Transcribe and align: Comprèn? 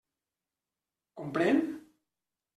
Comprèn? 1.21 1.61